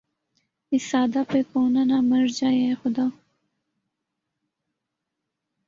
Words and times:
اس 0.71 0.83
سادہ 0.91 1.21
پہ 1.29 1.39
کونہ 1.51 1.83
نہ 1.89 1.97
مر 2.09 2.25
جائے 2.37 2.59
اے 2.65 2.73
خدا 2.81 3.05